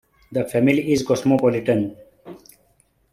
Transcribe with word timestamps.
The 0.31 0.45
family 0.45 0.93
is 0.93 1.05
cosmopolitan. 1.05 1.95